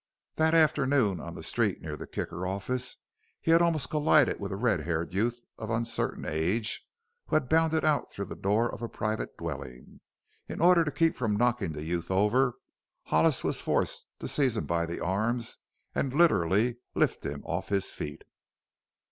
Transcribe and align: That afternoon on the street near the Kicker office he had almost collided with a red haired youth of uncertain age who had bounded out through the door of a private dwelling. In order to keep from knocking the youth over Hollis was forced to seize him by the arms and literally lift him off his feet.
That 0.33 0.55
afternoon 0.55 1.19
on 1.19 1.35
the 1.35 1.43
street 1.43 1.79
near 1.83 1.95
the 1.95 2.07
Kicker 2.07 2.47
office 2.47 2.97
he 3.39 3.51
had 3.51 3.61
almost 3.61 3.91
collided 3.91 4.39
with 4.39 4.51
a 4.51 4.55
red 4.55 4.79
haired 4.79 5.13
youth 5.13 5.43
of 5.59 5.69
uncertain 5.69 6.25
age 6.25 6.83
who 7.27 7.35
had 7.35 7.47
bounded 7.47 7.85
out 7.85 8.11
through 8.11 8.25
the 8.25 8.35
door 8.35 8.67
of 8.73 8.81
a 8.81 8.89
private 8.89 9.37
dwelling. 9.37 10.01
In 10.47 10.59
order 10.59 10.83
to 10.83 10.89
keep 10.91 11.15
from 11.15 11.35
knocking 11.37 11.73
the 11.73 11.83
youth 11.83 12.09
over 12.09 12.55
Hollis 13.03 13.43
was 13.43 13.61
forced 13.61 14.07
to 14.17 14.27
seize 14.27 14.57
him 14.57 14.65
by 14.65 14.87
the 14.87 14.99
arms 14.99 15.59
and 15.93 16.11
literally 16.15 16.77
lift 16.95 17.23
him 17.23 17.43
off 17.45 17.69
his 17.69 17.91
feet. 17.91 18.23